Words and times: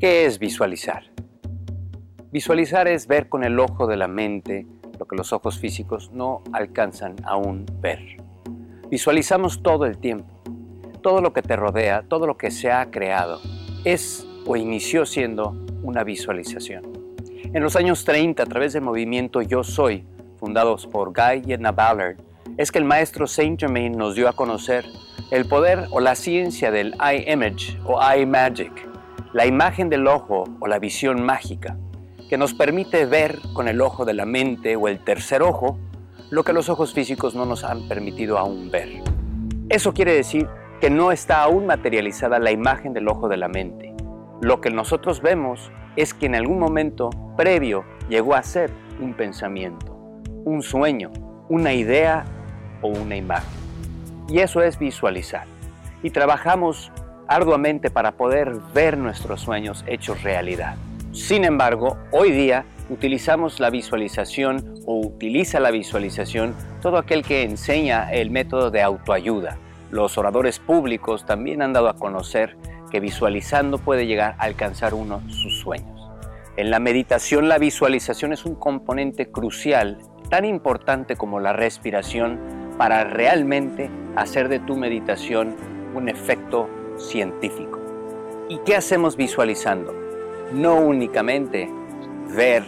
¿Qué 0.00 0.24
es 0.24 0.38
visualizar? 0.38 1.02
Visualizar 2.32 2.88
es 2.88 3.06
ver 3.06 3.28
con 3.28 3.44
el 3.44 3.60
ojo 3.60 3.86
de 3.86 3.98
la 3.98 4.08
mente 4.08 4.66
lo 4.98 5.06
que 5.06 5.14
los 5.14 5.34
ojos 5.34 5.58
físicos 5.58 6.10
no 6.10 6.42
alcanzan 6.54 7.16
aún 7.22 7.66
ver. 7.82 8.16
Visualizamos 8.90 9.62
todo 9.62 9.84
el 9.84 9.98
tiempo. 9.98 10.24
Todo 11.02 11.20
lo 11.20 11.34
que 11.34 11.42
te 11.42 11.54
rodea, 11.54 12.02
todo 12.08 12.26
lo 12.26 12.38
que 12.38 12.50
se 12.50 12.72
ha 12.72 12.90
creado, 12.90 13.42
es 13.84 14.26
o 14.46 14.56
inició 14.56 15.04
siendo 15.04 15.54
una 15.82 16.02
visualización. 16.02 16.82
En 17.52 17.62
los 17.62 17.76
años 17.76 18.06
30, 18.06 18.42
a 18.42 18.46
través 18.46 18.72
del 18.72 18.82
movimiento 18.82 19.42
Yo 19.42 19.62
Soy, 19.62 20.06
fundados 20.38 20.86
por 20.86 21.12
Guy 21.12 21.42
y 21.46 21.52
Edna 21.52 21.72
Ballard, 21.72 22.16
es 22.56 22.72
que 22.72 22.78
el 22.78 22.86
maestro 22.86 23.26
Saint 23.26 23.60
Germain 23.60 23.92
nos 23.92 24.14
dio 24.14 24.30
a 24.30 24.32
conocer 24.32 24.86
el 25.30 25.44
poder 25.44 25.88
o 25.90 26.00
la 26.00 26.14
ciencia 26.14 26.70
del 26.70 26.94
eye 27.06 27.30
image 27.30 27.78
o 27.84 28.00
eye 28.02 28.24
magic, 28.24 28.89
la 29.32 29.46
imagen 29.46 29.88
del 29.88 30.06
ojo 30.06 30.44
o 30.58 30.66
la 30.66 30.78
visión 30.78 31.22
mágica, 31.22 31.76
que 32.28 32.38
nos 32.38 32.54
permite 32.54 33.06
ver 33.06 33.38
con 33.52 33.68
el 33.68 33.80
ojo 33.80 34.04
de 34.04 34.14
la 34.14 34.26
mente 34.26 34.76
o 34.76 34.88
el 34.88 34.98
tercer 35.00 35.42
ojo 35.42 35.78
lo 36.30 36.44
que 36.44 36.52
los 36.52 36.68
ojos 36.68 36.94
físicos 36.94 37.34
no 37.34 37.44
nos 37.44 37.64
han 37.64 37.88
permitido 37.88 38.38
aún 38.38 38.70
ver. 38.70 38.88
Eso 39.68 39.92
quiere 39.92 40.14
decir 40.14 40.48
que 40.80 40.90
no 40.90 41.12
está 41.12 41.42
aún 41.42 41.66
materializada 41.66 42.38
la 42.38 42.52
imagen 42.52 42.92
del 42.92 43.08
ojo 43.08 43.28
de 43.28 43.36
la 43.36 43.48
mente. 43.48 43.92
Lo 44.40 44.60
que 44.60 44.70
nosotros 44.70 45.20
vemos 45.20 45.70
es 45.96 46.14
que 46.14 46.26
en 46.26 46.34
algún 46.34 46.58
momento 46.58 47.10
previo 47.36 47.84
llegó 48.08 48.34
a 48.34 48.42
ser 48.42 48.70
un 49.00 49.14
pensamiento, 49.14 49.92
un 50.44 50.62
sueño, 50.62 51.10
una 51.48 51.72
idea 51.72 52.24
o 52.80 52.88
una 52.88 53.16
imagen. 53.16 53.60
Y 54.28 54.38
eso 54.38 54.62
es 54.62 54.78
visualizar. 54.78 55.46
Y 56.02 56.10
trabajamos 56.10 56.92
arduamente 57.30 57.90
para 57.90 58.12
poder 58.16 58.52
ver 58.74 58.98
nuestros 58.98 59.40
sueños 59.40 59.84
hechos 59.86 60.24
realidad. 60.24 60.74
Sin 61.12 61.44
embargo, 61.44 61.96
hoy 62.10 62.32
día 62.32 62.64
utilizamos 62.88 63.60
la 63.60 63.70
visualización 63.70 64.74
o 64.84 64.98
utiliza 64.98 65.60
la 65.60 65.70
visualización 65.70 66.56
todo 66.82 66.98
aquel 66.98 67.22
que 67.22 67.44
enseña 67.44 68.12
el 68.12 68.32
método 68.32 68.72
de 68.72 68.82
autoayuda. 68.82 69.58
Los 69.92 70.18
oradores 70.18 70.58
públicos 70.58 71.24
también 71.24 71.62
han 71.62 71.72
dado 71.72 71.88
a 71.88 71.94
conocer 71.94 72.56
que 72.90 72.98
visualizando 72.98 73.78
puede 73.78 74.08
llegar 74.08 74.34
a 74.38 74.44
alcanzar 74.46 74.92
uno 74.92 75.22
sus 75.28 75.60
sueños. 75.60 76.10
En 76.56 76.72
la 76.72 76.80
meditación 76.80 77.48
la 77.48 77.58
visualización 77.58 78.32
es 78.32 78.44
un 78.44 78.56
componente 78.56 79.30
crucial, 79.30 79.98
tan 80.30 80.44
importante 80.44 81.14
como 81.14 81.38
la 81.38 81.52
respiración, 81.52 82.40
para 82.76 83.04
realmente 83.04 83.88
hacer 84.16 84.48
de 84.48 84.58
tu 84.58 84.76
meditación 84.76 85.54
un 85.94 86.08
efecto 86.08 86.68
científico. 87.00 87.78
¿Y 88.48 88.58
qué 88.58 88.76
hacemos 88.76 89.16
visualizando? 89.16 89.94
No 90.52 90.76
únicamente 90.76 91.70
ver 92.34 92.64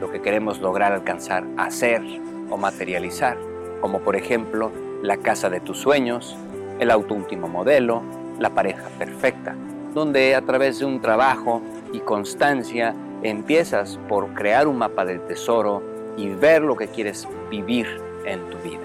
lo 0.00 0.10
que 0.10 0.22
queremos 0.22 0.60
lograr 0.60 0.92
alcanzar, 0.92 1.44
hacer 1.56 2.02
o 2.48 2.56
materializar, 2.56 3.36
como 3.80 4.00
por 4.00 4.16
ejemplo 4.16 4.70
la 5.02 5.16
casa 5.18 5.50
de 5.50 5.60
tus 5.60 5.78
sueños, 5.78 6.36
el 6.78 6.90
auto 6.90 7.14
último 7.14 7.48
modelo, 7.48 8.02
la 8.38 8.50
pareja 8.50 8.88
perfecta, 8.98 9.54
donde 9.94 10.34
a 10.34 10.42
través 10.42 10.78
de 10.78 10.86
un 10.86 11.00
trabajo 11.00 11.60
y 11.92 12.00
constancia 12.00 12.94
empiezas 13.22 13.98
por 14.08 14.32
crear 14.34 14.66
un 14.66 14.78
mapa 14.78 15.04
del 15.04 15.20
tesoro 15.26 15.82
y 16.16 16.28
ver 16.28 16.62
lo 16.62 16.76
que 16.76 16.88
quieres 16.88 17.28
vivir 17.50 17.86
en 18.24 18.40
tu 18.48 18.58
vida. 18.58 18.80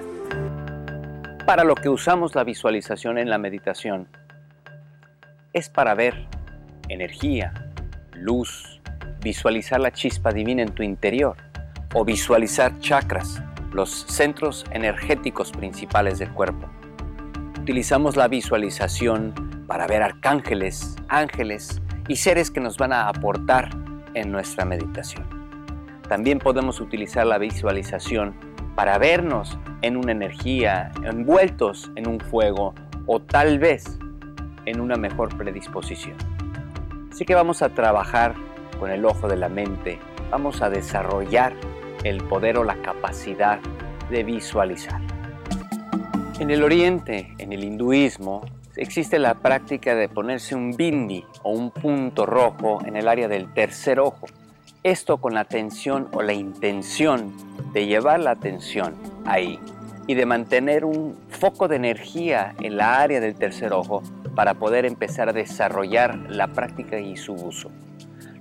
Para 1.45 1.63
lo 1.63 1.75
que 1.75 1.89
usamos 1.89 2.35
la 2.35 2.43
visualización 2.43 3.17
en 3.17 3.29
la 3.29 3.37
meditación 3.37 4.07
es 5.55 5.69
para 5.69 5.95
ver 5.95 6.27
energía, 6.89 7.53
luz, 8.11 8.81
visualizar 9.21 9.79
la 9.79 9.91
chispa 9.91 10.31
divina 10.31 10.61
en 10.61 10.75
tu 10.75 10.83
interior 10.83 11.37
o 11.93 12.03
visualizar 12.03 12.77
chakras, 12.79 13.41
los 13.71 13.89
centros 13.89 14.65
energéticos 14.71 15.53
principales 15.53 16.19
del 16.19 16.29
cuerpo. 16.31 16.67
Utilizamos 17.61 18.17
la 18.17 18.27
visualización 18.27 19.33
para 19.65 19.87
ver 19.87 20.03
arcángeles, 20.03 20.97
ángeles 21.07 21.81
y 22.09 22.17
seres 22.17 22.51
que 22.51 22.59
nos 22.59 22.77
van 22.77 22.91
a 22.91 23.07
aportar 23.07 23.69
en 24.13 24.33
nuestra 24.33 24.65
meditación. 24.65 25.25
También 26.09 26.37
podemos 26.37 26.81
utilizar 26.81 27.25
la 27.25 27.37
visualización 27.37 28.35
para 28.75 28.97
vernos 28.97 29.57
en 29.81 29.95
una 29.95 30.11
energía, 30.11 30.91
envueltos 31.05 31.91
en 31.95 32.09
un 32.09 32.19
fuego 32.19 32.75
o 33.05 33.21
tal 33.21 33.57
vez 33.57 33.99
en 34.65 34.79
una 34.79 34.95
mejor 34.95 35.35
predisposición. 35.37 36.17
Así 37.11 37.25
que 37.25 37.35
vamos 37.35 37.61
a 37.61 37.69
trabajar 37.69 38.35
con 38.79 38.91
el 38.91 39.05
ojo 39.05 39.27
de 39.27 39.37
la 39.37 39.49
mente, 39.49 39.99
vamos 40.31 40.61
a 40.61 40.69
desarrollar 40.69 41.53
el 42.03 42.23
poder 42.23 42.57
o 42.57 42.63
la 42.63 42.75
capacidad 42.81 43.59
de 44.09 44.23
visualizar. 44.23 45.01
En 46.39 46.51
el 46.51 46.63
oriente, 46.63 47.33
en 47.37 47.53
el 47.53 47.63
hinduismo, 47.63 48.43
existe 48.75 49.19
la 49.19 49.35
práctica 49.35 49.95
de 49.95 50.09
ponerse 50.09 50.53
un 50.53 50.75
bindi 50.75 51.23
o 51.43 51.51
un 51.51 51.71
punto 51.71 52.25
rojo 52.25 52.79
en 52.85 52.97
el 52.97 53.07
área 53.07 53.27
del 53.27 53.53
tercer 53.53 53.99
ojo. 53.99 54.27
Esto 54.83 55.17
con 55.17 55.33
la 55.33 55.39
atención 55.39 56.09
o 56.11 56.21
la 56.21 56.33
intención 56.33 57.33
de 57.71 57.87
llevar 57.87 58.19
la 58.19 58.31
atención 58.31 58.95
ahí 59.25 59.59
y 60.07 60.13
de 60.13 60.25
mantener 60.25 60.85
un 60.85 61.17
foco 61.29 61.67
de 61.67 61.77
energía 61.77 62.53
en 62.59 62.77
la 62.77 62.99
área 62.99 63.19
del 63.19 63.35
tercer 63.35 63.73
ojo 63.73 64.03
para 64.35 64.55
poder 64.55 64.85
empezar 64.85 65.29
a 65.29 65.33
desarrollar 65.33 66.17
la 66.29 66.47
práctica 66.47 66.99
y 66.99 67.17
su 67.17 67.33
uso. 67.33 67.71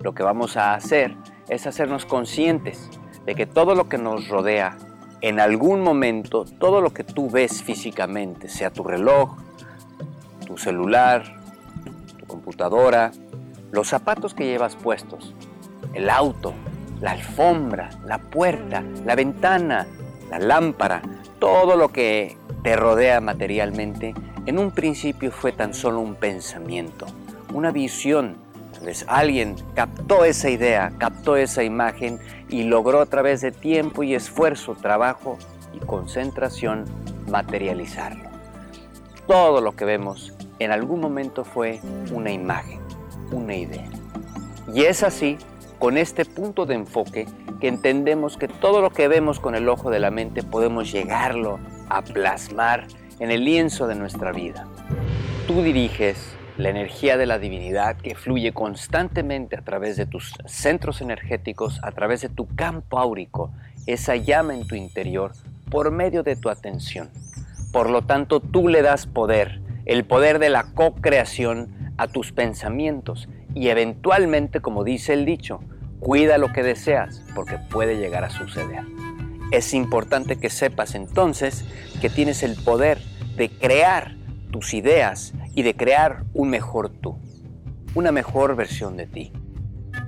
Lo 0.00 0.14
que 0.14 0.22
vamos 0.22 0.56
a 0.56 0.74
hacer 0.74 1.14
es 1.48 1.66
hacernos 1.66 2.04
conscientes 2.04 2.90
de 3.24 3.34
que 3.34 3.46
todo 3.46 3.74
lo 3.74 3.88
que 3.88 3.98
nos 3.98 4.28
rodea 4.28 4.76
en 5.24 5.40
algún 5.40 5.80
momento 5.80 6.44
todo 6.44 6.82
lo 6.82 6.92
que 6.92 7.02
tú 7.02 7.30
ves 7.30 7.62
físicamente, 7.62 8.50
sea 8.50 8.70
tu 8.70 8.84
reloj, 8.84 9.38
tu 10.46 10.58
celular, 10.58 11.24
tu 12.18 12.26
computadora, 12.26 13.10
los 13.72 13.88
zapatos 13.88 14.34
que 14.34 14.44
llevas 14.44 14.76
puestos, 14.76 15.34
el 15.94 16.10
auto, 16.10 16.52
la 17.00 17.12
alfombra, 17.12 17.88
la 18.04 18.18
puerta, 18.18 18.84
la 19.06 19.14
ventana, 19.14 19.86
la 20.30 20.38
lámpara, 20.38 21.00
todo 21.38 21.76
lo 21.76 21.88
que 21.88 22.36
te 22.62 22.76
rodea 22.76 23.22
materialmente, 23.22 24.12
en 24.46 24.58
un 24.58 24.70
principio 24.70 25.32
fue 25.32 25.52
tan 25.52 25.74
solo 25.74 26.00
un 26.00 26.14
pensamiento, 26.14 27.06
una 27.52 27.70
visión 27.70 28.44
alguien 29.06 29.56
captó 29.74 30.24
esa 30.24 30.50
idea, 30.50 30.92
captó 30.98 31.36
esa 31.36 31.62
imagen 31.62 32.18
y 32.48 32.64
logró 32.64 33.00
a 33.00 33.06
través 33.06 33.40
de 33.40 33.52
tiempo 33.52 34.02
y 34.02 34.14
esfuerzo, 34.14 34.74
trabajo 34.74 35.38
y 35.72 35.78
concentración 35.78 36.84
materializarlo. 37.28 38.28
Todo 39.26 39.60
lo 39.60 39.74
que 39.74 39.84
vemos 39.84 40.34
en 40.58 40.70
algún 40.70 41.00
momento 41.00 41.44
fue 41.44 41.80
una 42.12 42.30
imagen, 42.30 42.80
una 43.32 43.56
idea. 43.56 43.88
Y 44.72 44.82
es 44.82 45.02
así, 45.02 45.38
con 45.78 45.96
este 45.96 46.24
punto 46.24 46.66
de 46.66 46.74
enfoque, 46.74 47.26
que 47.60 47.68
entendemos 47.68 48.36
que 48.36 48.48
todo 48.48 48.80
lo 48.80 48.90
que 48.90 49.08
vemos 49.08 49.40
con 49.40 49.54
el 49.54 49.68
ojo 49.68 49.90
de 49.90 50.00
la 50.00 50.10
mente 50.10 50.42
podemos 50.42 50.92
llegarlo 50.92 51.58
a 51.88 52.02
plasmar 52.02 52.86
en 53.18 53.30
el 53.30 53.44
lienzo 53.44 53.86
de 53.86 53.94
nuestra 53.94 54.32
vida. 54.32 54.66
Tú 55.46 55.62
diriges 55.62 56.34
la 56.56 56.68
energía 56.68 57.16
de 57.16 57.26
la 57.26 57.38
divinidad 57.38 57.96
que 57.96 58.14
fluye 58.14 58.52
constantemente 58.52 59.56
a 59.56 59.62
través 59.62 59.96
de 59.96 60.06
tus 60.06 60.34
centros 60.46 61.00
energéticos, 61.00 61.80
a 61.82 61.92
través 61.92 62.20
de 62.20 62.28
tu 62.28 62.46
campo 62.54 62.98
áurico, 62.98 63.50
esa 63.86 64.16
llama 64.16 64.54
en 64.54 64.66
tu 64.66 64.74
interior, 64.74 65.32
por 65.70 65.90
medio 65.90 66.22
de 66.22 66.36
tu 66.36 66.48
atención. 66.48 67.10
Por 67.72 67.90
lo 67.90 68.02
tanto, 68.02 68.40
tú 68.40 68.68
le 68.68 68.82
das 68.82 69.06
poder, 69.06 69.60
el 69.84 70.04
poder 70.04 70.38
de 70.38 70.48
la 70.48 70.72
co-creación 70.74 71.92
a 71.98 72.06
tus 72.06 72.32
pensamientos 72.32 73.28
y 73.54 73.68
eventualmente, 73.68 74.60
como 74.60 74.84
dice 74.84 75.12
el 75.12 75.24
dicho, 75.24 75.60
cuida 76.00 76.38
lo 76.38 76.52
que 76.52 76.62
deseas 76.62 77.22
porque 77.34 77.58
puede 77.58 77.96
llegar 77.96 78.24
a 78.24 78.30
suceder. 78.30 78.84
Es 79.50 79.74
importante 79.74 80.36
que 80.36 80.50
sepas 80.50 80.94
entonces 80.94 81.64
que 82.00 82.10
tienes 82.10 82.42
el 82.42 82.56
poder 82.56 82.98
de 83.36 83.50
crear 83.50 84.16
tus 84.50 84.74
ideas 84.74 85.34
y 85.54 85.62
de 85.62 85.74
crear 85.74 86.24
un 86.32 86.50
mejor 86.50 86.88
tú, 86.88 87.18
una 87.94 88.12
mejor 88.12 88.56
versión 88.56 88.96
de 88.96 89.06
ti. 89.06 89.32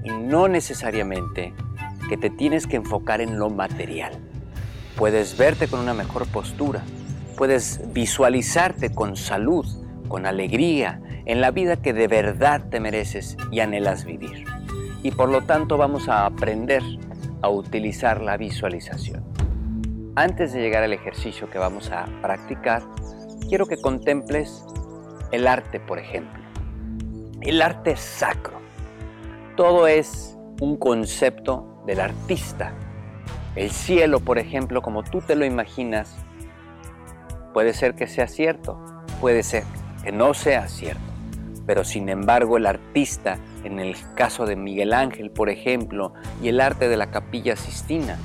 Y 0.05 0.11
no 0.11 0.49
necesariamente 0.49 1.53
que 2.09 2.17
te 2.17 2.31
tienes 2.31 2.67
que 2.67 2.77
enfocar 2.77 3.21
en 3.21 3.39
lo 3.39 3.51
material. 3.51 4.13
Puedes 4.97 5.37
verte 5.37 5.69
con 5.69 5.81
una 5.81 5.95
mejor 5.95 6.27
postura, 6.29 6.83
puedes 7.37 7.81
visualizarte 7.93 8.95
con 8.95 9.17
salud, 9.17 9.67
con 10.09 10.27
alegría, 10.27 11.01
en 11.27 11.41
la 11.41 11.51
vida 11.51 11.77
que 11.77 11.93
de 11.93 12.07
verdad 12.07 12.69
te 12.71 12.81
mereces 12.81 13.37
y 13.51 13.61
anhelas 13.61 14.05
vivir. 14.05 14.45
Y 15.03 15.11
por 15.11 15.29
lo 15.29 15.43
tanto 15.43 15.77
vamos 15.77 16.09
a 16.09 16.25
aprender 16.25 16.83
a 17.43 17.49
utilizar 17.49 18.23
la 18.23 18.37
visualización. 18.37 19.25
Antes 20.15 20.53
de 20.53 20.61
llegar 20.61 20.83
al 20.83 20.93
ejercicio 20.93 21.51
que 21.51 21.59
vamos 21.59 21.91
a 21.91 22.07
practicar, 22.23 22.83
quiero 23.49 23.67
que 23.67 23.77
contemples 23.77 24.65
el 25.33 25.47
arte, 25.47 25.81
por 25.81 25.99
ejemplo. 25.99 26.43
El 27.41 27.63
arte 27.63 27.93
es 27.93 28.01
sacro. 28.01 28.61
Todo 29.57 29.87
es 29.87 30.37
un 30.61 30.77
concepto 30.77 31.83
del 31.87 32.01
artista. 32.01 32.75
El 33.55 33.71
cielo, 33.71 34.21
por 34.21 34.39
ejemplo, 34.39 34.83
como 34.83 35.03
tú 35.03 35.21
te 35.21 35.37
lo 35.37 35.45
imaginas, 35.45 36.17
puede 37.55 37.73
ser 37.73 37.95
que 37.95 38.07
sea 38.07 38.27
cierto, 38.27 38.79
puede 39.21 39.43
ser 39.43 39.65
que 40.03 40.13
no 40.13 40.35
sea 40.35 40.69
cierto. 40.69 41.01
Pero 41.67 41.85
sin 41.85 42.09
embargo 42.09 42.59
el 42.59 42.67
artista, 42.67 43.39
en 43.65 43.81
el 43.81 43.97
caso 44.15 44.47
de 44.47 44.57
Miguel 44.57 44.93
Ángel, 44.93 45.31
por 45.31 45.49
ejemplo, 45.49 46.13
y 46.43 46.49
el 46.49 46.61
arte 46.61 46.89
de 46.89 46.97
la 46.97 47.11
capilla 47.11 47.57
Sistina, 47.57 48.19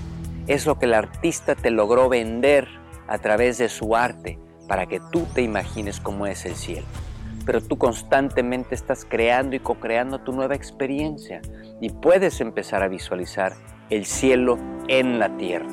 es 0.48 0.66
lo 0.66 0.78
que 0.78 0.86
el 0.86 0.94
artista 0.94 1.56
te 1.56 1.72
logró 1.72 2.10
vender 2.10 2.68
a 3.08 3.18
través 3.20 3.58
de 3.58 3.70
su 3.70 3.96
arte 3.96 4.38
para 4.72 4.86
que 4.86 5.02
tú 5.02 5.28
te 5.34 5.42
imagines 5.42 6.00
cómo 6.00 6.26
es 6.28 6.46
el 6.46 6.56
cielo. 6.56 6.88
Pero 7.46 7.60
tú 7.60 7.78
constantemente 7.78 8.74
estás 8.74 9.04
creando 9.04 9.54
y 9.58 9.60
co-creando 9.60 10.20
tu 10.20 10.32
nueva 10.32 10.56
experiencia 10.56 11.42
y 11.82 11.90
puedes 11.90 12.40
empezar 12.40 12.82
a 12.82 12.88
visualizar 12.88 13.52
el 13.90 14.06
cielo 14.06 14.58
en 14.88 15.20
la 15.20 15.36
tierra. 15.36 15.68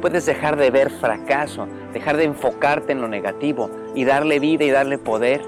Puedes 0.00 0.24
dejar 0.24 0.56
de 0.56 0.70
ver 0.70 0.88
fracaso, 0.88 1.68
dejar 1.92 2.16
de 2.16 2.24
enfocarte 2.24 2.92
en 2.92 3.02
lo 3.02 3.08
negativo 3.08 3.70
y 3.94 4.04
darle 4.04 4.38
vida 4.38 4.64
y 4.64 4.70
darle 4.70 4.96
poder 4.96 5.42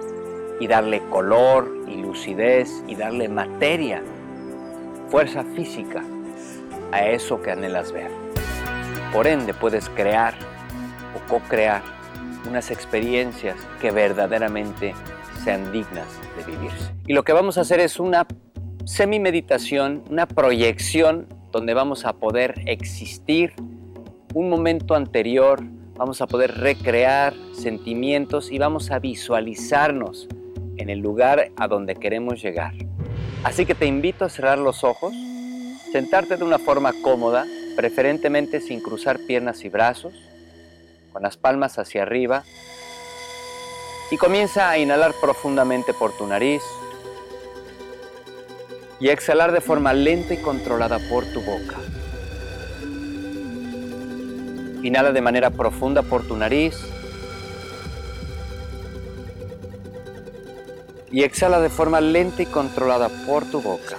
y 0.60 0.66
darle 0.66 1.00
color 1.08 1.72
y 1.88 2.02
lucidez 2.02 2.84
y 2.86 2.96
darle 2.96 3.30
materia, 3.30 4.02
fuerza 5.08 5.42
física 5.56 6.04
a 6.92 7.06
eso 7.06 7.40
que 7.40 7.50
anhelas 7.50 7.92
ver. 7.92 8.10
Por 9.10 9.26
ende 9.26 9.54
puedes 9.54 9.88
crear 9.88 10.34
o 11.16 11.30
co-crear 11.30 11.99
unas 12.48 12.70
experiencias 12.70 13.56
que 13.80 13.90
verdaderamente 13.90 14.94
sean 15.44 15.72
dignas 15.72 16.08
de 16.36 16.44
vivirse. 16.44 16.92
Y 17.06 17.12
lo 17.12 17.22
que 17.22 17.32
vamos 17.32 17.58
a 17.58 17.62
hacer 17.62 17.80
es 17.80 17.98
una 17.98 18.26
semi-meditación, 18.84 20.04
una 20.10 20.26
proyección 20.26 21.26
donde 21.52 21.74
vamos 21.74 22.04
a 22.04 22.14
poder 22.14 22.54
existir 22.66 23.52
un 24.34 24.48
momento 24.48 24.94
anterior, 24.94 25.60
vamos 25.96 26.20
a 26.20 26.26
poder 26.26 26.58
recrear 26.58 27.34
sentimientos 27.52 28.50
y 28.50 28.58
vamos 28.58 28.90
a 28.90 28.98
visualizarnos 28.98 30.28
en 30.76 30.88
el 30.88 31.00
lugar 31.00 31.50
a 31.56 31.68
donde 31.68 31.94
queremos 31.96 32.42
llegar. 32.42 32.72
Así 33.42 33.66
que 33.66 33.74
te 33.74 33.86
invito 33.86 34.24
a 34.24 34.28
cerrar 34.28 34.58
los 34.58 34.84
ojos, 34.84 35.12
sentarte 35.92 36.36
de 36.36 36.44
una 36.44 36.58
forma 36.58 36.92
cómoda, 37.02 37.44
preferentemente 37.76 38.60
sin 38.60 38.80
cruzar 38.80 39.18
piernas 39.26 39.64
y 39.64 39.68
brazos, 39.68 40.14
con 41.12 41.22
las 41.22 41.36
palmas 41.36 41.78
hacia 41.78 42.02
arriba, 42.02 42.44
y 44.10 44.16
comienza 44.16 44.70
a 44.70 44.78
inhalar 44.78 45.14
profundamente 45.20 45.94
por 45.94 46.12
tu 46.12 46.26
nariz 46.26 46.62
y 48.98 49.08
a 49.08 49.12
exhalar 49.12 49.52
de 49.52 49.60
forma 49.60 49.92
lenta 49.92 50.34
y 50.34 50.38
controlada 50.38 50.98
por 51.08 51.24
tu 51.26 51.40
boca. 51.40 51.76
Inhala 54.82 55.12
de 55.12 55.20
manera 55.20 55.50
profunda 55.50 56.02
por 56.02 56.26
tu 56.26 56.36
nariz 56.36 56.76
y 61.12 61.22
exhala 61.22 61.60
de 61.60 61.70
forma 61.70 62.00
lenta 62.00 62.42
y 62.42 62.46
controlada 62.46 63.08
por 63.26 63.44
tu 63.44 63.60
boca. 63.60 63.96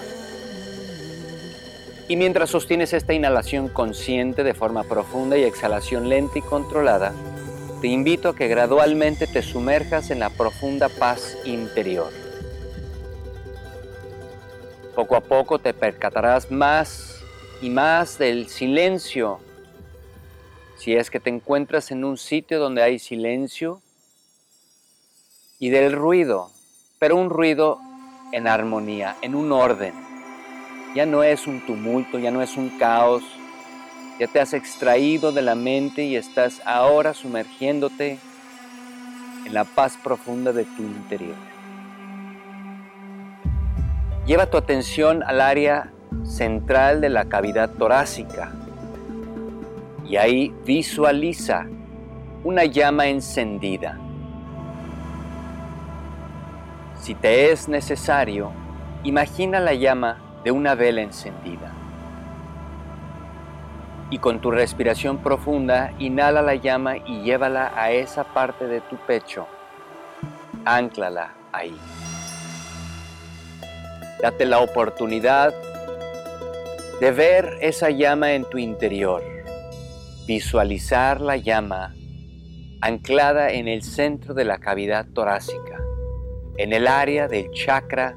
Y 2.11 2.17
mientras 2.17 2.49
sostienes 2.49 2.91
esta 2.91 3.13
inhalación 3.13 3.69
consciente 3.69 4.43
de 4.43 4.53
forma 4.53 4.83
profunda 4.83 5.37
y 5.37 5.43
exhalación 5.43 6.09
lenta 6.09 6.39
y 6.39 6.41
controlada, 6.41 7.13
te 7.79 7.87
invito 7.87 8.27
a 8.27 8.35
que 8.35 8.49
gradualmente 8.49 9.27
te 9.27 9.41
sumerjas 9.41 10.11
en 10.11 10.19
la 10.19 10.29
profunda 10.29 10.89
paz 10.89 11.37
interior. 11.45 12.11
Poco 14.93 15.15
a 15.15 15.21
poco 15.21 15.57
te 15.59 15.73
percatarás 15.73 16.51
más 16.51 17.23
y 17.61 17.69
más 17.69 18.17
del 18.17 18.49
silencio. 18.49 19.39
Si 20.79 20.93
es 20.93 21.09
que 21.09 21.21
te 21.21 21.29
encuentras 21.29 21.91
en 21.91 22.03
un 22.03 22.17
sitio 22.17 22.59
donde 22.59 22.83
hay 22.83 22.99
silencio 22.99 23.81
y 25.59 25.69
del 25.69 25.93
ruido 25.93 26.51
pero 26.99 27.15
un 27.15 27.29
ruido 27.29 27.79
en 28.33 28.47
armonía, 28.47 29.15
en 29.21 29.33
un 29.33 29.53
orden. 29.53 30.10
Ya 30.95 31.05
no 31.05 31.23
es 31.23 31.47
un 31.47 31.61
tumulto, 31.65 32.19
ya 32.19 32.31
no 32.31 32.41
es 32.41 32.57
un 32.57 32.69
caos, 32.77 33.23
ya 34.19 34.27
te 34.27 34.39
has 34.39 34.53
extraído 34.53 35.31
de 35.31 35.41
la 35.41 35.55
mente 35.55 36.03
y 36.03 36.15
estás 36.15 36.61
ahora 36.65 37.13
sumergiéndote 37.13 38.19
en 39.45 39.53
la 39.53 39.63
paz 39.63 39.97
profunda 40.03 40.51
de 40.51 40.65
tu 40.65 40.83
interior. 40.83 41.35
Lleva 44.25 44.45
tu 44.47 44.57
atención 44.57 45.23
al 45.23 45.41
área 45.41 45.91
central 46.23 47.01
de 47.01 47.09
la 47.09 47.25
cavidad 47.25 47.69
torácica 47.71 48.51
y 50.05 50.17
ahí 50.17 50.53
visualiza 50.65 51.65
una 52.44 52.65
llama 52.65 53.07
encendida 53.07 53.97
si 57.01 57.15
te 57.15 57.51
es 57.51 57.67
necesario, 57.67 58.51
imagina 59.03 59.59
la 59.59 59.73
llama 59.73 60.19
de 60.43 60.51
una 60.51 60.75
vela 60.75 61.01
encendida. 61.01 61.71
Y 64.09 64.17
con 64.17 64.41
tu 64.41 64.51
respiración 64.51 65.19
profunda, 65.19 65.93
inhala 65.99 66.41
la 66.41 66.55
llama 66.55 66.97
y 66.97 67.21
llévala 67.21 67.71
a 67.75 67.91
esa 67.91 68.23
parte 68.23 68.67
de 68.67 68.81
tu 68.81 68.97
pecho. 68.97 69.47
Ánclala 70.65 71.33
ahí. 71.51 71.77
Date 74.21 74.45
la 74.45 74.59
oportunidad 74.59 75.53
de 76.99 77.11
ver 77.11 77.57
esa 77.61 77.89
llama 77.89 78.33
en 78.33 78.45
tu 78.45 78.57
interior. 78.57 79.23
Visualizar 80.27 81.21
la 81.21 81.37
llama 81.37 81.94
anclada 82.81 83.51
en 83.51 83.67
el 83.67 83.83
centro 83.83 84.33
de 84.33 84.44
la 84.44 84.57
cavidad 84.59 85.05
torácica 85.13 85.81
en 86.57 86.73
el 86.73 86.87
área 86.87 87.27
del 87.27 87.49
chakra 87.51 88.15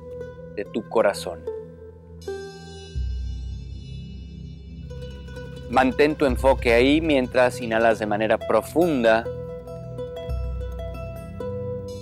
de 0.56 0.64
tu 0.66 0.86
corazón. 0.88 1.53
Mantén 5.70 6.14
tu 6.14 6.26
enfoque 6.26 6.72
ahí 6.72 7.00
mientras 7.00 7.60
inhalas 7.60 7.98
de 7.98 8.06
manera 8.06 8.38
profunda 8.38 9.24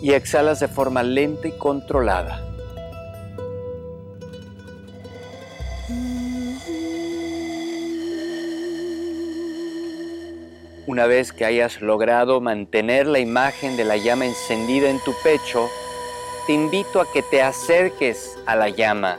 y 0.02 0.12
exhalas 0.12 0.60
de 0.60 0.68
forma 0.68 1.02
lenta 1.02 1.48
y 1.48 1.52
controlada. 1.52 2.44
Una 10.86 11.06
vez 11.06 11.32
que 11.32 11.44
hayas 11.44 11.80
logrado 11.80 12.40
mantener 12.40 13.06
la 13.06 13.20
imagen 13.20 13.76
de 13.76 13.84
la 13.84 13.96
llama 13.96 14.26
encendida 14.26 14.90
en 14.90 14.98
tu 15.04 15.14
pecho, 15.22 15.70
te 16.46 16.52
invito 16.52 17.00
a 17.00 17.10
que 17.10 17.22
te 17.22 17.40
acerques 17.40 18.36
a 18.46 18.56
la 18.56 18.68
llama, 18.68 19.18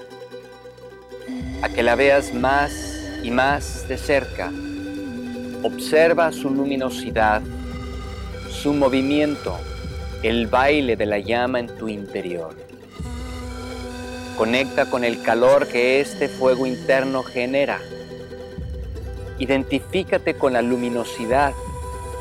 a 1.61 1.69
que 1.69 1.81
la 1.81 1.95
veas 1.95 2.33
más 2.33 2.92
y 3.23 3.31
más 3.31 3.87
de 3.87 3.97
cerca. 3.97 4.51
Observa 5.63 6.31
su 6.31 6.49
luminosidad, 6.49 7.41
su 8.49 8.73
movimiento, 8.73 9.57
el 10.21 10.47
baile 10.47 10.95
de 10.95 11.05
la 11.05 11.19
llama 11.19 11.59
en 11.59 11.67
tu 11.67 11.87
interior. 11.87 12.53
Conecta 14.37 14.89
con 14.89 15.03
el 15.03 15.21
calor 15.21 15.67
que 15.67 16.01
este 16.01 16.27
fuego 16.27 16.65
interno 16.65 17.23
genera. 17.23 17.79
Identifícate 19.39 20.35
con 20.35 20.53
la 20.53 20.61
luminosidad 20.61 21.53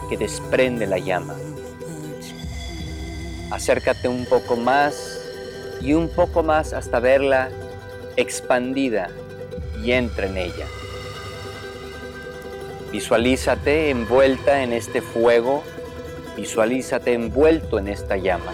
que 0.08 0.16
desprende 0.16 0.86
la 0.86 0.98
llama. 0.98 1.34
Acércate 3.50 4.08
un 4.08 4.24
poco 4.26 4.56
más 4.56 5.20
y 5.80 5.94
un 5.94 6.08
poco 6.08 6.42
más 6.42 6.72
hasta 6.72 7.00
verla 7.00 7.50
expandida 8.16 9.10
y 9.82 9.92
entra 9.92 10.26
en 10.26 10.36
ella. 10.36 10.66
Visualízate 12.92 13.90
envuelta 13.90 14.62
en 14.62 14.72
este 14.72 15.00
fuego, 15.00 15.64
visualízate 16.36 17.14
envuelto 17.14 17.78
en 17.78 17.88
esta 17.88 18.16
llama, 18.16 18.52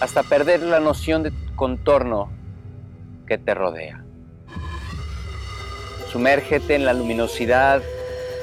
hasta 0.00 0.22
perder 0.22 0.62
la 0.62 0.80
noción 0.80 1.22
de 1.22 1.32
contorno 1.54 2.30
que 3.26 3.38
te 3.38 3.54
rodea. 3.54 4.02
Sumérgete 6.10 6.74
en 6.74 6.86
la 6.86 6.94
luminosidad 6.94 7.82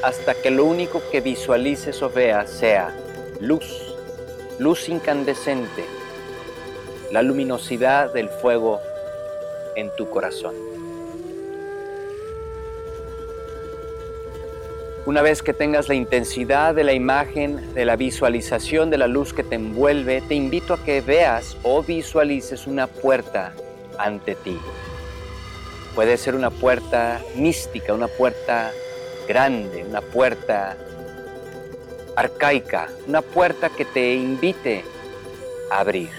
hasta 0.03 0.35
que 0.35 0.51
lo 0.51 0.65
único 0.65 1.01
que 1.11 1.21
visualices 1.21 2.01
o 2.03 2.09
veas 2.11 2.51
sea 2.51 2.95
luz 3.41 3.95
luz 4.59 4.87
incandescente, 4.87 5.85
la 7.11 7.21
luminosidad 7.21 8.13
del 8.13 8.29
fuego 8.29 8.79
en 9.75 9.93
tu 9.97 10.09
corazón. 10.09 10.74
Una 15.05 15.21
vez 15.21 15.43
que 15.43 15.53
tengas 15.53 15.87
la 15.87 15.93
intensidad 15.93 16.73
de 16.73 16.83
la 16.83 16.93
imagen, 16.93 17.75
de 17.75 17.85
la 17.85 17.95
visualización 17.95 18.89
de 18.89 18.97
la 18.97 19.05
luz 19.05 19.33
que 19.33 19.43
te 19.43 19.53
envuelve, 19.53 20.21
te 20.21 20.33
invito 20.33 20.73
a 20.73 20.83
que 20.83 21.01
veas 21.01 21.55
o 21.61 21.83
visualices 21.83 22.65
una 22.65 22.87
puerta 22.87 23.53
ante 23.99 24.33
ti. 24.33 24.57
Puede 25.93 26.17
ser 26.17 26.33
una 26.33 26.49
puerta 26.49 27.21
mística, 27.35 27.93
una 27.93 28.07
puerta 28.07 28.71
grande, 29.27 29.85
una 29.87 30.01
puerta 30.01 30.75
arcaica, 32.15 32.87
una 33.07 33.21
puerta 33.21 33.69
que 33.69 33.85
te 33.85 34.15
invite 34.15 34.83
a 35.69 35.81
abrir. 35.81 36.09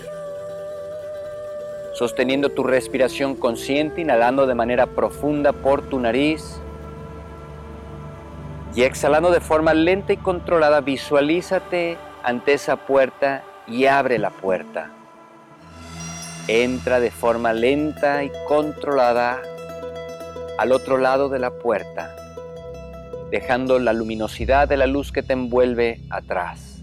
Sosteniendo 1.95 2.51
tu 2.51 2.63
respiración 2.63 3.35
consciente, 3.35 4.03
inhalando 4.03 4.47
de 4.47 4.55
manera 4.55 4.87
profunda 4.87 5.53
por 5.53 5.83
tu 5.83 5.99
nariz 5.99 6.61
y 8.77 8.83
exhalando 8.83 9.31
de 9.31 9.41
forma 9.41 9.73
lenta 9.73 10.13
y 10.13 10.19
controlada, 10.19 10.83
visualízate 10.83 11.97
ante 12.23 12.53
esa 12.53 12.77
puerta 12.77 13.43
y 13.67 13.87
abre 13.87 14.19
la 14.19 14.29
puerta. 14.29 14.93
Entra 16.47 17.01
de 17.01 17.11
forma 17.11 17.55
lenta 17.55 18.23
y 18.23 18.31
controlada 18.47 19.41
al 20.59 20.73
otro 20.73 20.99
lado 20.99 21.31
de 21.31 21.39
la 21.39 21.53
puerta, 21.53 22.15
dejando 23.31 23.79
la 23.79 23.95
luminosidad 23.95 24.69
de 24.69 24.77
la 24.77 24.87
luz 24.87 25.11
que 25.11 25.23
te 25.23 25.33
envuelve 25.33 26.03
atrás. 26.11 26.83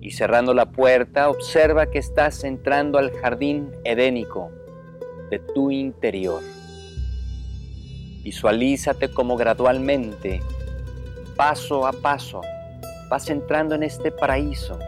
Y 0.00 0.10
cerrando 0.10 0.52
la 0.52 0.66
puerta, 0.66 1.30
observa 1.30 1.86
que 1.86 2.00
estás 2.00 2.42
entrando 2.42 2.98
al 2.98 3.12
jardín 3.12 3.70
edénico 3.84 4.50
de 5.30 5.38
tu 5.38 5.70
interior. 5.70 6.42
Visualízate 8.24 9.12
como 9.12 9.36
gradualmente, 9.36 10.40
paso 11.36 11.86
a 11.86 11.92
paso, 11.92 12.40
vas 13.10 13.28
entrando 13.28 13.74
en 13.74 13.82
este 13.82 14.10
paraíso. 14.10 14.78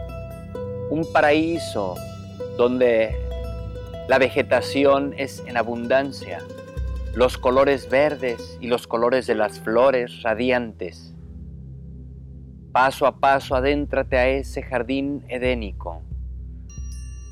Un 0.89 1.05
paraíso 1.13 1.95
donde 2.57 3.15
la 4.07 4.17
vegetación 4.17 5.13
es 5.17 5.43
en 5.45 5.57
abundancia, 5.57 6.39
los 7.13 7.37
colores 7.37 7.89
verdes 7.89 8.57
y 8.59 8.67
los 8.67 8.87
colores 8.87 9.27
de 9.27 9.35
las 9.35 9.59
flores 9.59 10.23
radiantes. 10.23 11.13
Paso 12.71 13.05
a 13.05 13.19
paso 13.19 13.55
adéntrate 13.55 14.17
a 14.17 14.27
ese 14.27 14.63
jardín 14.63 15.23
edénico. 15.27 16.01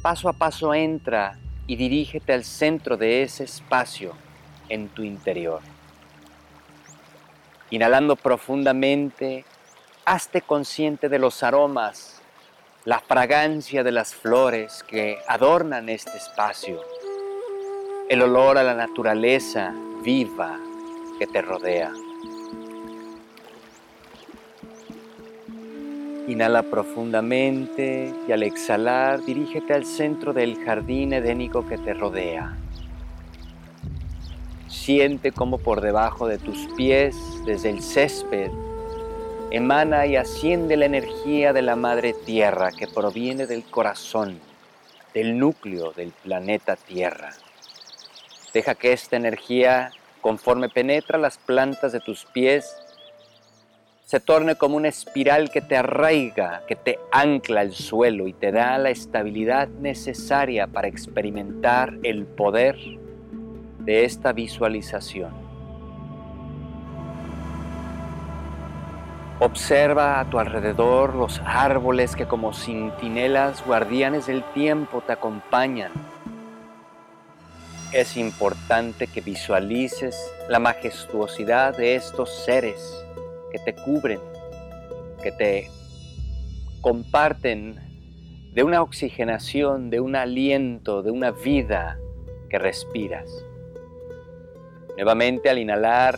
Paso 0.04 0.30
a 0.30 0.34
paso 0.34 0.74
entra 0.74 1.40
y 1.66 1.76
dirígete 1.76 2.34
al 2.34 2.44
centro 2.44 2.98
de 2.98 3.24
ese 3.24 3.44
espacio 3.44 4.14
en 4.70 4.90
tu 4.90 5.04
interior. 5.04 5.62
Inhalando 7.70 8.16
profundamente, 8.16 9.46
hazte 10.06 10.42
consciente 10.42 11.10
de 11.10 11.20
los 11.20 11.44
aromas, 11.44 12.22
la 12.86 13.00
fragancia 13.00 13.84
de 13.84 13.92
las 13.92 14.16
flores 14.16 14.84
que 14.84 15.18
adornan 15.28 15.90
este 15.90 16.18
espacio 16.18 16.82
el 18.10 18.22
olor 18.22 18.58
a 18.58 18.64
la 18.64 18.74
naturaleza 18.74 19.74
viva 20.02 20.58
que 21.20 21.28
te 21.28 21.42
rodea. 21.42 21.92
Inhala 26.30 26.64
profundamente 26.64 28.14
y 28.28 28.32
al 28.32 28.44
exhalar 28.44 29.22
dirígete 29.26 29.74
al 29.74 29.86
centro 29.86 30.32
del 30.32 30.64
jardín 30.64 31.12
edénico 31.12 31.68
que 31.68 31.78
te 31.78 31.94
rodea. 31.94 32.56
Siente 34.78 35.34
como 35.34 35.58
por 35.58 35.82
debajo 35.82 36.28
de 36.28 36.38
tus 36.38 36.68
pies, 36.78 37.18
desde 37.46 37.72
el 37.72 37.82
césped, 37.82 38.52
emana 39.52 40.06
y 40.06 40.16
asciende 40.16 40.78
la 40.78 40.86
energía 40.86 41.52
de 41.52 41.62
la 41.62 41.76
Madre 41.76 42.14
Tierra 42.14 42.72
que 42.72 42.88
proviene 42.88 43.48
del 43.48 43.66
corazón, 43.66 44.40
del 45.14 45.38
núcleo 45.40 45.92
del 45.92 46.12
planeta 46.12 46.78
Tierra. 46.78 47.32
Deja 48.54 48.76
que 48.76 48.94
esta 48.94 49.18
energía, 49.18 49.92
conforme 50.22 50.70
penetra 50.70 51.18
las 51.18 51.38
plantas 51.38 51.92
de 51.92 52.00
tus 52.00 52.24
pies, 52.24 52.74
se 54.06 54.22
torne 54.22 54.56
como 54.56 54.78
una 54.78 54.88
espiral 54.88 55.50
que 55.52 55.60
te 55.60 55.76
arraiga, 55.76 56.64
que 56.66 56.78
te 56.78 56.98
ancla 57.12 57.60
al 57.60 57.74
suelo 57.74 58.26
y 58.26 58.32
te 58.32 58.54
da 58.54 58.78
la 58.78 58.92
estabilidad 58.92 59.68
necesaria 59.68 60.66
para 60.68 60.88
experimentar 60.88 61.94
el 62.04 62.26
poder 62.26 62.78
de 63.88 64.04
esta 64.04 64.34
visualización. 64.34 65.32
Observa 69.40 70.20
a 70.20 70.30
tu 70.30 70.40
alrededor 70.40 71.16
los 71.16 71.42
árboles 71.46 72.18
que 72.18 72.28
como 72.28 72.52
centinelas 72.52 73.66
guardianes 73.66 74.28
del 74.28 74.44
tiempo 74.54 75.02
te 75.08 75.14
acompañan 75.14 75.92
es 77.94 78.18
importante 78.18 79.08
que 79.08 79.22
visualices 79.22 80.34
la 80.50 80.60
majestuosidad 80.60 81.78
de 81.78 81.96
estos 81.96 82.44
seres 82.44 83.06
que 83.54 83.60
te 83.60 83.74
cubren, 83.74 84.20
que 85.24 85.32
te 85.32 85.70
comparten 86.82 87.80
de 88.54 88.64
una 88.64 88.82
oxigenación, 88.82 89.90
de 89.90 90.02
un 90.02 90.18
aliento, 90.18 91.02
de 91.02 91.12
una 91.12 91.32
vida 91.32 91.98
que 92.50 92.60
respiras. 92.60 93.47
Nuevamente 94.98 95.50
al 95.50 95.60
inhalar, 95.60 96.18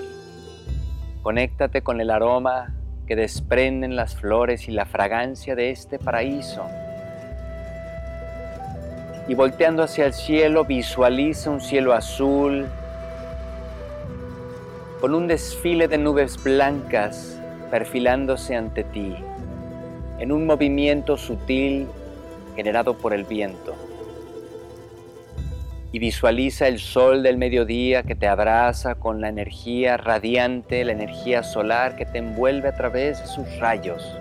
conéctate 1.22 1.82
con 1.82 2.00
el 2.00 2.10
aroma 2.10 2.74
que 3.08 3.18
desprenden 3.18 3.98
las 3.98 4.16
flores 4.16 4.70
y 4.70 4.72
la 4.72 4.86
fragancia 4.86 5.54
de 5.54 5.70
este 5.70 6.00
paraíso 6.00 6.66
y 9.28 9.36
volteando 9.36 9.84
hacia 9.84 10.06
el 10.06 10.14
cielo 10.14 10.64
visualiza 10.64 11.50
un 11.52 11.60
cielo 11.60 11.94
azul 11.94 12.68
con 15.02 15.14
un 15.14 15.28
desfile 15.28 15.88
de 15.88 15.98
nubes 15.98 16.42
blancas 16.42 17.38
perfilándose 17.70 18.56
ante 18.56 18.86
ti 18.86 19.14
en 20.20 20.32
un 20.32 20.46
movimiento 20.46 21.18
sutil 21.18 21.88
generado 22.56 22.98
por 22.98 23.14
el 23.14 23.26
viento. 23.26 23.89
Y 25.92 26.00
visualiza 26.00 26.68
el 26.68 26.80
sol 26.80 27.24
del 27.24 27.38
mediodía 27.38 28.04
que 28.04 28.16
te 28.16 28.28
abraza 28.28 28.96
con 28.96 29.22
la 29.22 29.30
energía 29.30 29.98
radiante, 29.98 30.86
la 30.86 30.92
energía 30.92 31.44
solar 31.44 31.96
que 31.96 32.06
te 32.06 32.20
envuelve 32.20 32.70
a 32.70 32.76
través 32.76 33.20
de 33.22 33.28
sus 33.28 33.60
rayos. 33.60 34.18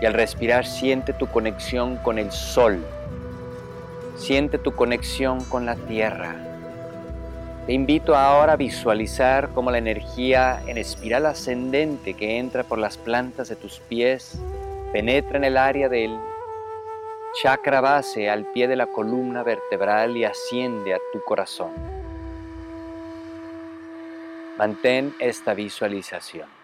Y 0.00 0.06
al 0.06 0.14
respirar 0.14 0.64
siente 0.64 1.12
tu 1.12 1.26
conexión 1.26 1.96
con 1.96 2.18
el 2.18 2.30
sol 2.30 2.84
Siente 4.16 4.58
tu 4.58 4.72
conexión 4.72 5.42
con 5.44 5.66
la 5.66 5.74
tierra. 5.74 6.36
Te 7.66 7.72
invito 7.72 8.14
ahora 8.14 8.52
a 8.52 8.56
visualizar 8.56 9.48
cómo 9.48 9.70
la 9.70 9.78
energía 9.78 10.62
en 10.66 10.78
espiral 10.78 11.26
ascendente 11.26 12.14
que 12.14 12.38
entra 12.38 12.62
por 12.62 12.78
las 12.78 12.96
plantas 12.98 13.48
de 13.48 13.56
tus 13.56 13.80
pies 13.80 14.38
penetra 14.92 15.38
en 15.38 15.44
el 15.44 15.56
área 15.56 15.88
del 15.88 16.16
chakra 17.40 17.80
base 17.80 18.28
al 18.28 18.44
pie 18.52 18.68
de 18.68 18.76
la 18.76 18.86
columna 18.86 19.42
vertebral 19.42 20.16
y 20.16 20.24
asciende 20.24 20.94
a 20.94 20.98
tu 21.12 21.22
corazón. 21.24 21.70
Mantén 24.58 25.14
esta 25.18 25.54
visualización 25.54 26.62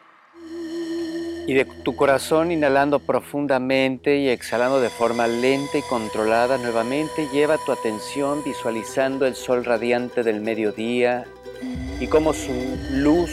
y 1.49 1.55
de 1.55 1.65
tu 1.83 1.97
corazón 1.97 2.53
inhalando 2.53 2.99
profundamente 2.99 4.19
y 4.19 4.29
exhalando 4.29 4.83
de 4.83 4.91
forma 4.91 5.27
lenta 5.27 5.79
y 5.79 5.83
controlada 5.83 6.59
nuevamente 6.59 7.27
lleva 7.33 7.57
tu 7.57 7.73
atención 7.73 8.45
visualizando 8.45 9.25
el 9.25 9.35
sol 9.35 9.65
radiante 9.65 10.23
del 10.23 10.43
mediodía 10.43 11.25
y 12.01 12.07
cómo 12.07 12.35
su 12.35 12.53
luz 12.91 13.31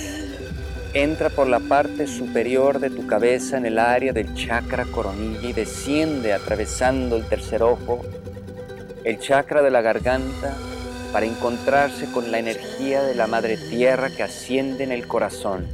entra 0.96 1.30
por 1.30 1.48
la 1.48 1.60
parte 1.60 2.08
superior 2.08 2.80
de 2.80 2.90
tu 2.90 3.06
cabeza 3.06 3.58
en 3.58 3.68
el 3.68 3.78
área 3.78 4.12
del 4.12 4.34
chakra 4.34 4.86
coronilla 4.86 5.50
y 5.50 5.54
desciende 5.54 6.34
atravesando 6.34 7.16
el 7.18 7.28
tercer 7.28 7.62
ojo, 7.62 8.02
el 9.04 9.20
chakra 9.20 9.62
de 9.62 9.70
la 9.70 9.82
garganta, 9.82 10.58
para 11.14 11.28
encontrarse 11.28 12.12
con 12.12 12.32
la 12.32 12.40
energía 12.40 13.04
de 13.04 13.14
la 13.14 13.28
madre 13.28 13.58
tierra 13.58 14.10
que 14.10 14.24
asciende 14.24 14.84
en 14.84 14.92
el 14.92 15.08
corazón 15.08 15.68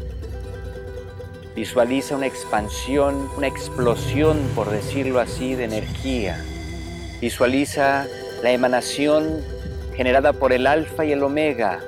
Visualiza 1.56 2.16
una 2.16 2.28
expansión, 2.28 3.30
una 3.36 3.48
explosión, 3.48 4.40
por 4.56 4.70
decirlo 4.70 5.20
así, 5.20 5.54
de 5.54 5.66
energía. 5.66 6.42
Visualiza 7.20 8.08
la 8.42 8.52
emanación 8.52 9.42
generada 9.96 10.32
por 10.32 10.54
el 10.54 10.66
alfa 10.66 11.04
y 11.04 11.12
el 11.12 11.22
omega, 11.22 11.82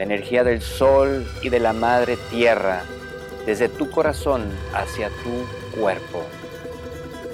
la 0.00 0.04
energía 0.04 0.44
del 0.44 0.62
sol 0.62 1.26
y 1.42 1.50
de 1.50 1.60
la 1.60 1.74
madre 1.74 2.16
tierra, 2.30 2.84
desde 3.44 3.68
tu 3.68 3.90
corazón 3.90 4.50
hacia 4.72 5.10
tu 5.10 5.78
cuerpo. 5.78 6.22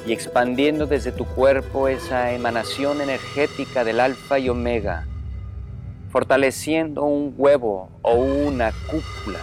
Y 0.05 0.13
expandiendo 0.13 0.87
desde 0.87 1.13
tu 1.13 1.27
cuerpo 1.27 1.87
esa 1.87 2.33
emanación 2.33 3.01
energética 3.01 3.85
del 3.85 4.01
alfa 4.01 4.41
y 4.41 4.49
omega, 4.49 5.07
fortaleciendo 6.11 7.05
un 7.05 7.35
huevo 7.39 7.89
o 8.03 8.15
una 8.15 8.73
cúpula 8.91 9.39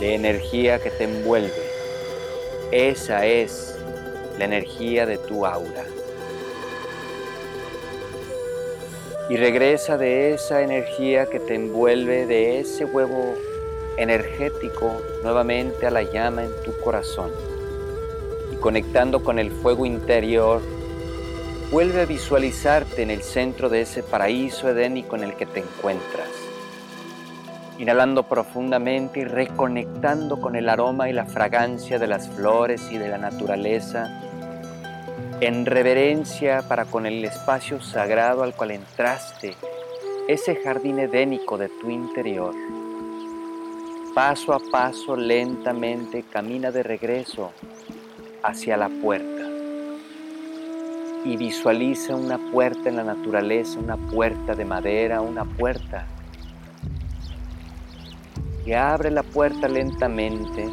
de 0.00 0.14
energía 0.14 0.78
que 0.78 0.90
te 0.92 1.04
envuelve. 1.04 1.52
Esa 2.70 3.26
es 3.26 3.78
la 4.38 4.46
energía 4.46 5.04
de 5.04 5.18
tu 5.18 5.44
aura. 5.44 5.84
Y 9.28 9.36
regresa 9.36 9.96
de 9.96 10.34
esa 10.34 10.62
energía 10.62 11.26
que 11.26 11.38
te 11.38 11.54
envuelve, 11.54 12.26
de 12.26 12.60
ese 12.60 12.84
huevo 12.84 13.34
energético, 13.96 15.00
nuevamente 15.22 15.86
a 15.86 15.90
la 15.90 16.02
llama 16.02 16.44
en 16.44 16.50
tu 16.64 16.72
corazón. 16.80 17.30
Y 18.52 18.56
conectando 18.56 19.22
con 19.22 19.38
el 19.38 19.50
fuego 19.50 19.86
interior, 19.86 20.60
vuelve 21.70 22.02
a 22.02 22.06
visualizarte 22.06 23.02
en 23.02 23.10
el 23.10 23.22
centro 23.22 23.68
de 23.68 23.82
ese 23.82 24.02
paraíso 24.02 24.68
edénico 24.68 25.16
en 25.16 25.24
el 25.24 25.34
que 25.34 25.46
te 25.46 25.60
encuentras. 25.60 26.28
Inhalando 27.78 28.24
profundamente 28.24 29.20
y 29.20 29.24
reconectando 29.24 30.40
con 30.40 30.56
el 30.56 30.68
aroma 30.68 31.08
y 31.08 31.12
la 31.12 31.24
fragancia 31.24 31.98
de 31.98 32.06
las 32.06 32.28
flores 32.28 32.90
y 32.90 32.98
de 32.98 33.08
la 33.08 33.18
naturaleza 33.18 34.10
en 35.44 35.66
reverencia 35.66 36.62
para 36.68 36.84
con 36.84 37.04
el 37.04 37.24
espacio 37.24 37.82
sagrado 37.82 38.44
al 38.44 38.54
cual 38.54 38.70
entraste, 38.70 39.56
ese 40.28 40.54
jardín 40.54 41.00
edénico 41.00 41.58
de 41.58 41.68
tu 41.68 41.90
interior. 41.90 42.54
Paso 44.14 44.54
a 44.54 44.60
paso, 44.70 45.16
lentamente, 45.16 46.22
camina 46.30 46.70
de 46.70 46.84
regreso 46.84 47.50
hacia 48.44 48.76
la 48.76 48.88
puerta 48.88 49.42
y 51.24 51.36
visualiza 51.36 52.14
una 52.14 52.38
puerta 52.52 52.88
en 52.88 52.94
la 52.94 53.04
naturaleza, 53.04 53.80
una 53.80 53.96
puerta 53.96 54.54
de 54.54 54.64
madera, 54.64 55.22
una 55.22 55.44
puerta. 55.44 56.06
Y 58.64 58.74
abre 58.74 59.10
la 59.10 59.24
puerta 59.24 59.66
lentamente 59.66 60.68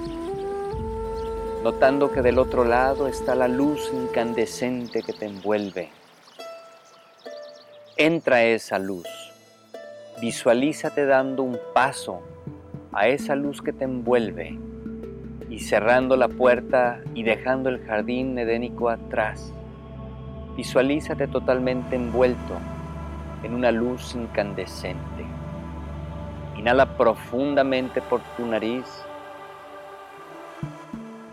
notando 1.63 2.11
que 2.11 2.21
del 2.21 2.39
otro 2.39 2.63
lado 2.63 3.07
está 3.07 3.35
la 3.35 3.49
luz 3.49 3.91
incandescente 3.93 5.03
que 5.03 5.11
te 5.11 5.25
envuelve. 5.25 5.89
Entra 7.97 8.43
esa 8.43 8.79
luz, 8.79 9.05
visualízate 10.21 11.05
dando 11.05 11.43
un 11.43 11.59
paso 11.73 12.21
a 12.93 13.09
esa 13.09 13.35
luz 13.35 13.61
que 13.61 13.73
te 13.73 13.83
envuelve 13.83 14.57
y 15.49 15.59
cerrando 15.59 16.15
la 16.15 16.29
puerta 16.29 17.01
y 17.13 17.23
dejando 17.23 17.67
el 17.67 17.85
jardín 17.85 18.37
edénico 18.39 18.87
atrás. 18.87 19.53
Visualízate 20.55 21.27
totalmente 21.27 21.97
envuelto 21.97 22.53
en 23.43 23.53
una 23.53 23.71
luz 23.73 24.15
incandescente. 24.15 25.25
Inhala 26.57 26.97
profundamente 26.97 28.01
por 28.01 28.21
tu 28.37 28.45
nariz 28.45 28.85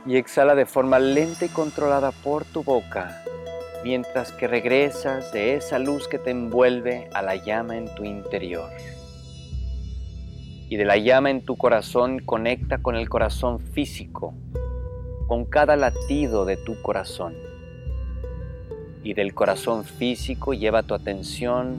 y 0.07 0.17
exhala 0.17 0.55
de 0.55 0.67
forma 0.67 0.99
lenta 0.99 1.45
y 1.45 1.49
controlada 1.49 2.13
por 2.13 2.45
tu 2.45 2.63
boca 2.63 3.23
mientras 3.87 4.33
que 4.33 4.49
regresas 4.49 5.33
de 5.33 5.55
esa 5.55 5.79
luz 5.79 6.09
que 6.09 6.19
te 6.19 6.33
envuelve 6.33 7.09
a 7.15 7.23
la 7.23 7.37
llama 7.37 7.77
en 7.77 7.95
tu 7.95 8.03
interior. 8.03 8.69
Y 10.69 10.77
de 10.77 10.85
la 10.85 10.97
llama 10.97 11.31
en 11.31 11.45
tu 11.45 11.57
corazón 11.57 12.19
conecta 12.19 12.79
con 12.79 12.97
el 12.97 13.09
corazón 13.09 13.61
físico, 13.61 14.35
con 15.29 15.45
cada 15.45 15.77
latido 15.77 16.45
de 16.45 16.57
tu 16.57 16.83
corazón. 16.83 17.35
Y 19.05 19.15
del 19.15 19.35
corazón 19.35 19.85
físico 19.85 20.53
lleva 20.53 20.83
tu 20.83 20.93
atención 20.93 21.77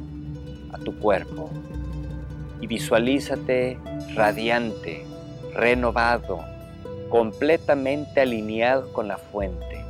a 0.71 0.77
tu 0.77 0.97
cuerpo 0.99 1.49
y 2.61 2.67
visualízate 2.67 3.77
radiante, 4.15 5.05
renovado, 5.53 6.39
completamente 7.09 8.21
alineado 8.21 8.91
con 8.91 9.07
la 9.07 9.17
fuente, 9.17 9.83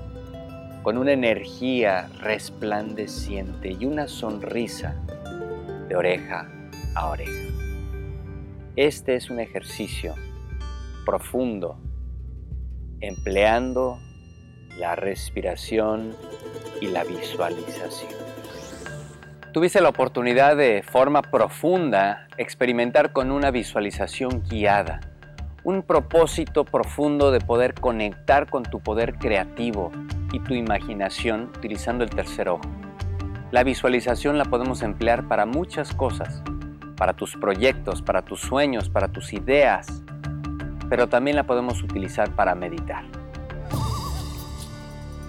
con 0.83 0.97
una 0.97 1.13
energía 1.13 2.09
resplandeciente 2.19 3.75
y 3.79 3.85
una 3.85 4.07
sonrisa 4.07 4.95
de 5.87 5.95
oreja 5.95 6.47
a 6.95 7.07
oreja. 7.07 7.53
Este 8.75 9.15
es 9.15 9.29
un 9.29 9.39
ejercicio 9.39 10.13
profundo, 11.05 11.79
empleando 13.01 13.97
la 14.77 14.95
respiración 14.95 16.15
y 16.81 16.87
la 16.87 17.03
visualización. 17.03 18.11
Tuviste 19.53 19.81
la 19.81 19.89
oportunidad 19.89 20.55
de 20.55 20.83
forma 20.83 21.23
profunda 21.23 22.27
experimentar 22.37 23.11
con 23.11 23.31
una 23.31 23.49
visualización 23.49 24.43
guiada 24.47 25.16
un 25.67 25.83
propósito 25.83 26.63
profundo 26.63 27.29
de 27.29 27.41
poder 27.41 27.73
conectar 27.73 28.49
con 28.49 28.63
tu 28.63 28.79
poder 28.79 29.15
creativo 29.15 29.91
y 30.31 30.39
tu 30.39 30.53
imaginación 30.53 31.51
utilizando 31.57 32.05
el 32.05 32.09
tercer 32.09 32.47
ojo. 32.47 32.61
La 33.51 33.65
visualización 33.65 34.37
la 34.37 34.45
podemos 34.45 34.81
emplear 34.81 35.27
para 35.27 35.45
muchas 35.45 35.93
cosas, 35.93 36.41
para 36.95 37.17
tus 37.17 37.35
proyectos, 37.35 38.01
para 38.01 38.21
tus 38.21 38.39
sueños, 38.39 38.87
para 38.87 39.09
tus 39.09 39.33
ideas, 39.33 40.03
pero 40.89 41.09
también 41.09 41.35
la 41.35 41.43
podemos 41.43 41.83
utilizar 41.83 42.31
para 42.31 42.55
meditar. 42.55 43.03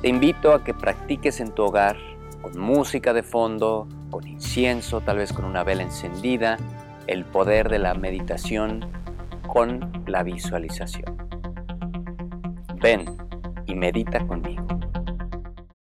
Te 0.03 0.09
invito 0.09 0.53
a 0.53 0.63
que 0.63 0.73
practiques 0.73 1.41
en 1.41 1.51
tu 1.51 1.65
hogar 1.65 1.97
con 2.43 2.57
música 2.61 3.13
de 3.13 3.25
fondo, 3.25 3.89
con 4.09 4.25
incienso, 4.29 5.01
tal 5.01 5.17
vez 5.17 5.33
con 5.33 5.45
una 5.45 5.65
vela 5.65 5.83
encendida, 5.83 6.59
el 7.09 7.25
poder 7.25 7.69
de 7.69 7.81
la 7.81 7.95
meditación 7.95 8.87
con 9.49 10.05
la 10.07 10.23
visualización. 10.23 11.17
Ven 12.81 13.05
y 13.67 13.75
medita 13.75 14.25
conmigo. 14.27 14.88